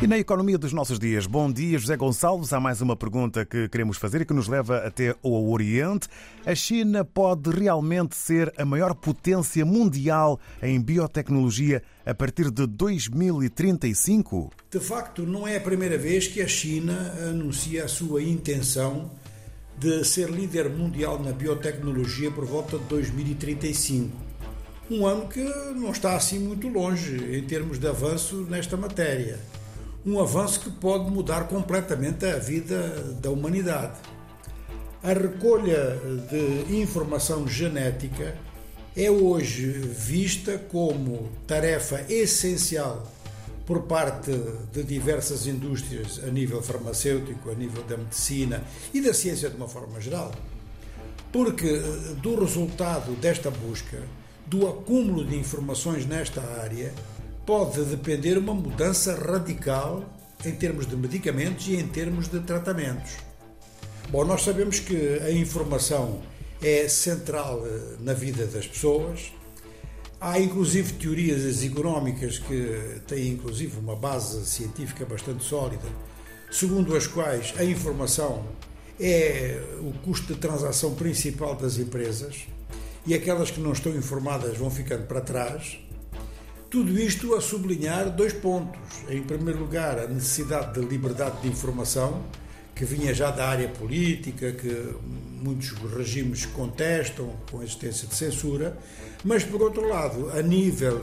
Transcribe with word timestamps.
E 0.00 0.06
na 0.06 0.16
economia 0.16 0.56
dos 0.56 0.72
nossos 0.72 0.96
dias, 0.96 1.26
bom 1.26 1.50
dia, 1.50 1.76
José 1.76 1.96
Gonçalves. 1.96 2.52
Há 2.52 2.60
mais 2.60 2.80
uma 2.80 2.94
pergunta 2.94 3.44
que 3.44 3.68
queremos 3.68 3.96
fazer 3.96 4.20
e 4.20 4.24
que 4.24 4.32
nos 4.32 4.46
leva 4.46 4.76
até 4.86 5.12
o 5.24 5.50
Oriente. 5.50 6.06
A 6.46 6.54
China 6.54 7.04
pode 7.04 7.50
realmente 7.50 8.14
ser 8.14 8.54
a 8.56 8.64
maior 8.64 8.94
potência 8.94 9.66
mundial 9.66 10.38
em 10.62 10.80
biotecnologia 10.80 11.82
a 12.06 12.14
partir 12.14 12.48
de 12.52 12.64
2035? 12.64 14.52
De 14.70 14.78
facto, 14.78 15.26
não 15.26 15.48
é 15.48 15.56
a 15.56 15.60
primeira 15.60 15.98
vez 15.98 16.28
que 16.28 16.40
a 16.40 16.46
China 16.46 16.94
anuncia 17.28 17.84
a 17.84 17.88
sua 17.88 18.22
intenção 18.22 19.10
de 19.76 20.04
ser 20.04 20.30
líder 20.30 20.70
mundial 20.70 21.20
na 21.20 21.32
biotecnologia 21.32 22.30
por 22.30 22.44
volta 22.44 22.78
de 22.78 22.84
2035. 22.84 24.16
Um 24.92 25.04
ano 25.04 25.26
que 25.26 25.42
não 25.74 25.90
está 25.90 26.14
assim 26.14 26.38
muito 26.38 26.68
longe 26.68 27.36
em 27.36 27.42
termos 27.42 27.80
de 27.80 27.88
avanço 27.88 28.46
nesta 28.48 28.76
matéria 28.76 29.57
um 30.08 30.18
avanço 30.20 30.60
que 30.60 30.70
pode 30.70 31.10
mudar 31.10 31.48
completamente 31.48 32.24
a 32.24 32.38
vida 32.38 32.88
da 33.20 33.30
humanidade. 33.30 33.98
A 35.02 35.12
recolha 35.12 35.98
de 36.30 36.80
informação 36.80 37.46
genética 37.46 38.34
é 38.96 39.10
hoje 39.10 39.66
vista 39.70 40.58
como 40.58 41.28
tarefa 41.46 42.04
essencial 42.08 43.06
por 43.66 43.82
parte 43.82 44.32
de 44.72 44.82
diversas 44.82 45.46
indústrias 45.46 46.18
a 46.24 46.28
nível 46.28 46.62
farmacêutico, 46.62 47.50
a 47.50 47.54
nível 47.54 47.82
da 47.84 47.98
medicina 47.98 48.64
e 48.94 49.02
da 49.02 49.12
ciência 49.12 49.50
de 49.50 49.56
uma 49.56 49.68
forma 49.68 50.00
geral. 50.00 50.32
Porque 51.30 51.82
do 52.22 52.40
resultado 52.40 53.12
desta 53.20 53.50
busca, 53.50 53.98
do 54.46 54.66
acúmulo 54.66 55.22
de 55.22 55.36
informações 55.36 56.06
nesta 56.06 56.40
área, 56.40 56.94
pode 57.48 57.82
depender 57.84 58.36
uma 58.36 58.52
mudança 58.52 59.14
radical 59.14 60.04
em 60.44 60.52
termos 60.52 60.86
de 60.86 60.94
medicamentos 60.94 61.66
e 61.68 61.76
em 61.76 61.88
termos 61.88 62.28
de 62.28 62.40
tratamentos. 62.40 63.12
Bom, 64.10 64.22
nós 64.22 64.42
sabemos 64.42 64.80
que 64.80 65.18
a 65.24 65.30
informação 65.30 66.20
é 66.60 66.86
central 66.88 67.66
eh, 67.66 67.96
na 68.00 68.12
vida 68.12 68.46
das 68.46 68.66
pessoas. 68.66 69.32
Há 70.20 70.38
inclusive 70.38 70.92
teorias 70.92 71.64
económicas 71.64 72.38
que 72.38 73.00
têm 73.06 73.28
inclusive 73.28 73.78
uma 73.78 73.96
base 73.96 74.44
científica 74.44 75.06
bastante 75.06 75.42
sólida, 75.42 75.88
segundo 76.50 76.94
as 76.94 77.06
quais 77.06 77.54
a 77.56 77.64
informação 77.64 78.44
é 79.00 79.58
o 79.80 79.94
custo 80.04 80.34
de 80.34 80.38
transação 80.38 80.94
principal 80.94 81.54
das 81.54 81.78
empresas 81.78 82.46
e 83.06 83.14
aquelas 83.14 83.50
que 83.50 83.58
não 83.58 83.72
estão 83.72 83.96
informadas 83.96 84.58
vão 84.58 84.70
ficando 84.70 85.06
para 85.06 85.22
trás. 85.22 85.87
Tudo 86.70 86.98
isto 87.00 87.34
a 87.34 87.40
sublinhar 87.40 88.10
dois 88.10 88.34
pontos. 88.34 88.78
Em 89.08 89.22
primeiro 89.22 89.58
lugar, 89.58 89.98
a 89.98 90.06
necessidade 90.06 90.78
de 90.78 90.86
liberdade 90.86 91.40
de 91.40 91.48
informação, 91.48 92.22
que 92.74 92.84
vinha 92.84 93.14
já 93.14 93.30
da 93.30 93.48
área 93.48 93.68
política, 93.68 94.52
que 94.52 94.94
muitos 95.42 95.70
regimes 95.96 96.44
contestam 96.44 97.32
com 97.50 97.60
a 97.60 97.64
existência 97.64 98.06
de 98.06 98.14
censura, 98.14 98.76
mas 99.24 99.44
por 99.44 99.62
outro 99.62 99.88
lado, 99.88 100.30
a 100.30 100.42
nível 100.42 101.02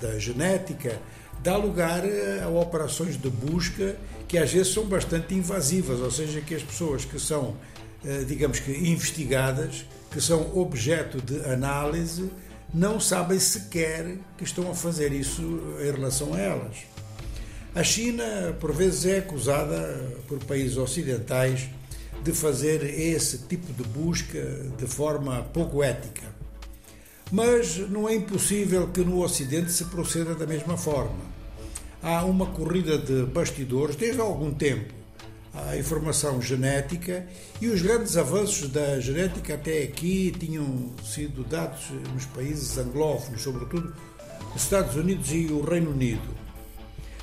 da 0.00 0.18
genética, 0.18 0.98
dá 1.42 1.58
lugar 1.58 2.02
a 2.42 2.48
operações 2.48 3.20
de 3.20 3.28
busca 3.28 3.96
que 4.26 4.38
às 4.38 4.50
vezes 4.50 4.72
são 4.72 4.86
bastante 4.86 5.34
invasivas, 5.34 6.00
ou 6.00 6.10
seja, 6.10 6.40
que 6.40 6.54
as 6.54 6.62
pessoas 6.62 7.04
que 7.04 7.20
são, 7.20 7.54
eh, 8.02 8.24
digamos 8.26 8.60
que, 8.60 8.72
investigadas, 8.72 9.84
que 10.10 10.20
são 10.20 10.58
objeto 10.58 11.20
de 11.20 11.44
análise, 11.44 12.30
não 12.72 13.00
sabem 13.00 13.38
sequer 13.38 14.16
que 14.36 14.44
estão 14.44 14.70
a 14.70 14.74
fazer 14.74 15.12
isso 15.12 15.42
em 15.80 15.90
relação 15.90 16.34
a 16.34 16.40
elas. 16.40 16.76
A 17.74 17.82
China, 17.82 18.56
por 18.58 18.72
vezes, 18.72 19.04
é 19.04 19.18
acusada 19.18 20.16
por 20.26 20.42
países 20.44 20.76
ocidentais 20.76 21.68
de 22.22 22.32
fazer 22.32 22.82
esse 22.82 23.38
tipo 23.38 23.72
de 23.72 23.82
busca 23.88 24.40
de 24.78 24.86
forma 24.86 25.42
pouco 25.52 25.82
ética. 25.82 26.22
Mas 27.30 27.76
não 27.90 28.08
é 28.08 28.14
impossível 28.14 28.88
que 28.88 29.00
no 29.00 29.22
Ocidente 29.22 29.72
se 29.72 29.84
proceda 29.86 30.34
da 30.34 30.46
mesma 30.46 30.76
forma. 30.76 31.36
Há 32.02 32.24
uma 32.24 32.46
corrida 32.46 32.96
de 32.96 33.24
bastidores 33.26 33.96
desde 33.96 34.20
há 34.20 34.24
algum 34.24 34.52
tempo 34.52 34.94
a 35.68 35.76
informação 35.76 36.40
genética 36.40 37.26
e 37.60 37.68
os 37.68 37.80
grandes 37.80 38.16
avanços 38.16 38.68
da 38.68 39.00
genética 39.00 39.54
até 39.54 39.82
aqui 39.82 40.34
tinham 40.38 40.90
sido 41.04 41.42
dados 41.44 41.90
nos 42.12 42.26
países 42.26 42.76
anglófonos, 42.76 43.42
sobretudo 43.42 43.94
os 44.54 44.62
Estados 44.62 44.96
Unidos 44.96 45.32
e 45.32 45.46
o 45.46 45.62
Reino 45.62 45.90
Unido. 45.90 46.36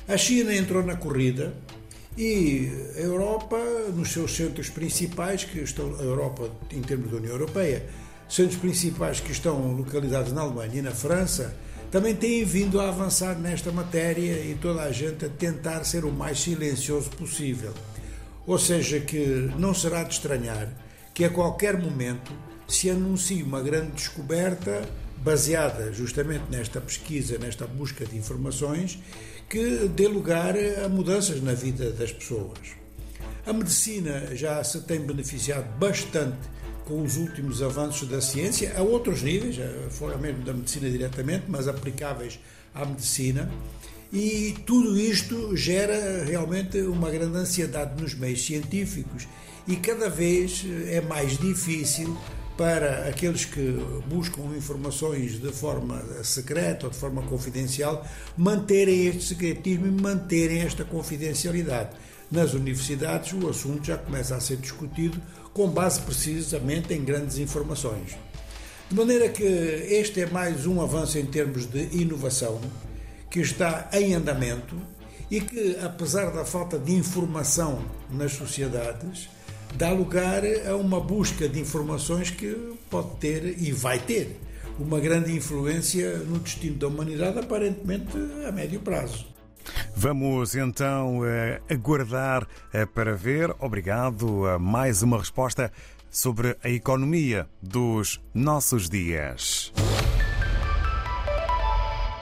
A 0.08 0.16
China 0.16 0.54
entrou 0.54 0.82
na 0.82 0.96
corrida 0.96 1.54
e 2.16 2.70
a 2.96 3.00
Europa, 3.00 3.56
nos 3.94 4.12
seus 4.12 4.34
centros 4.34 4.68
principais, 4.68 5.44
que 5.44 5.60
estão 5.60 5.94
a 5.98 6.02
Europa 6.02 6.50
em 6.72 6.80
termos 6.80 7.10
da 7.10 7.16
União 7.16 7.32
Europeia, 7.32 7.86
centros 8.28 8.58
principais 8.58 9.20
que 9.20 9.32
estão 9.32 9.72
localizados 9.72 10.32
na 10.32 10.42
Alemanha 10.42 10.78
e 10.78 10.82
na 10.82 10.92
França, 10.92 11.56
também 11.90 12.14
têm 12.14 12.44
vindo 12.44 12.80
a 12.80 12.88
avançar 12.88 13.38
nesta 13.38 13.70
matéria 13.70 14.44
e 14.44 14.56
toda 14.60 14.82
a 14.82 14.90
gente 14.90 15.24
a 15.24 15.28
tentar 15.28 15.84
ser 15.84 16.04
o 16.04 16.10
mais 16.10 16.40
silencioso 16.40 17.08
possível. 17.10 17.72
Ou 18.46 18.58
seja, 18.58 19.00
que 19.00 19.50
não 19.58 19.72
será 19.72 20.02
de 20.02 20.14
estranhar 20.14 20.68
que 21.14 21.24
a 21.24 21.30
qualquer 21.30 21.80
momento 21.80 22.32
se 22.66 22.90
anuncie 22.90 23.42
uma 23.42 23.62
grande 23.62 23.92
descoberta 23.92 24.82
baseada 25.18 25.92
justamente 25.92 26.44
nesta 26.50 26.80
pesquisa, 26.80 27.38
nesta 27.38 27.66
busca 27.66 28.04
de 28.04 28.16
informações, 28.16 28.98
que 29.48 29.88
dê 29.88 30.08
lugar 30.08 30.54
a 30.84 30.88
mudanças 30.88 31.40
na 31.40 31.54
vida 31.54 31.90
das 31.92 32.12
pessoas. 32.12 32.58
A 33.46 33.52
medicina 33.52 34.34
já 34.34 34.62
se 34.64 34.80
tem 34.82 35.00
beneficiado 35.00 35.66
bastante 35.78 36.38
com 36.84 37.02
os 37.02 37.16
últimos 37.16 37.62
avanços 37.62 38.08
da 38.08 38.20
ciência, 38.20 38.74
a 38.76 38.82
outros 38.82 39.22
níveis, 39.22 39.56
fora 39.90 40.18
mesmo 40.18 40.42
da 40.44 40.52
medicina 40.52 40.90
diretamente, 40.90 41.44
mas 41.48 41.66
aplicáveis 41.68 42.38
à 42.74 42.84
medicina. 42.84 43.50
E 44.14 44.54
tudo 44.64 44.96
isto 44.96 45.56
gera 45.56 46.24
realmente 46.24 46.80
uma 46.82 47.10
grande 47.10 47.36
ansiedade 47.36 48.00
nos 48.00 48.14
meios 48.14 48.46
científicos 48.46 49.26
e 49.66 49.74
cada 49.74 50.08
vez 50.08 50.64
é 50.86 51.00
mais 51.00 51.36
difícil 51.36 52.16
para 52.56 53.08
aqueles 53.08 53.44
que 53.44 53.76
buscam 54.06 54.42
informações 54.56 55.40
de 55.40 55.50
forma 55.50 56.00
secreta 56.22 56.86
ou 56.86 56.92
de 56.92 56.96
forma 56.96 57.22
confidencial 57.22 58.06
manterem 58.36 59.08
este 59.08 59.24
secretismo 59.24 59.88
e 59.88 59.90
manterem 59.90 60.60
esta 60.60 60.84
confidencialidade. 60.84 61.90
Nas 62.30 62.54
universidades, 62.54 63.32
o 63.32 63.48
assunto 63.48 63.84
já 63.84 63.98
começa 63.98 64.36
a 64.36 64.40
ser 64.40 64.58
discutido 64.58 65.20
com 65.52 65.68
base 65.68 66.00
precisamente 66.00 66.94
em 66.94 67.04
grandes 67.04 67.38
informações. 67.38 68.16
De 68.88 68.94
maneira 68.94 69.28
que 69.28 69.42
este 69.42 70.20
é 70.20 70.26
mais 70.26 70.66
um 70.66 70.80
avanço 70.80 71.18
em 71.18 71.26
termos 71.26 71.66
de 71.66 71.80
inovação 71.96 72.60
que 73.34 73.40
está 73.40 73.88
em 73.92 74.14
andamento 74.14 74.76
e 75.28 75.40
que, 75.40 75.76
apesar 75.82 76.30
da 76.30 76.44
falta 76.44 76.78
de 76.78 76.92
informação 76.92 77.84
nas 78.08 78.30
sociedades, 78.30 79.28
dá 79.74 79.90
lugar 79.90 80.44
a 80.70 80.76
uma 80.76 81.00
busca 81.00 81.48
de 81.48 81.58
informações 81.58 82.30
que 82.30 82.76
pode 82.88 83.16
ter 83.16 83.60
e 83.60 83.72
vai 83.72 83.98
ter 83.98 84.40
uma 84.78 85.00
grande 85.00 85.34
influência 85.36 86.18
no 86.18 86.38
destino 86.38 86.76
da 86.76 86.86
humanidade, 86.86 87.40
aparentemente 87.40 88.16
a 88.46 88.52
médio 88.52 88.78
prazo. 88.78 89.26
Vamos 89.96 90.54
então 90.54 91.26
eh, 91.26 91.60
aguardar 91.68 92.46
eh, 92.72 92.86
para 92.86 93.16
ver. 93.16 93.52
Obrigado 93.58 94.46
a 94.46 94.60
mais 94.60 95.02
uma 95.02 95.18
resposta 95.18 95.72
sobre 96.08 96.56
a 96.62 96.68
economia 96.68 97.48
dos 97.60 98.20
nossos 98.32 98.88
dias. 98.88 99.72